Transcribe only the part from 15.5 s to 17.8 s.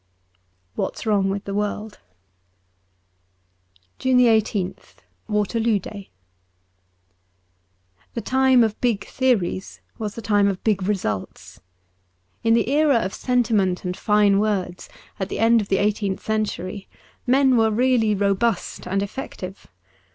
of the eighteenth century, men were